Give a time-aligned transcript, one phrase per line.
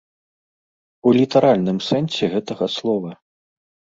[1.09, 3.11] У літаральным сэнсе гэтага слова.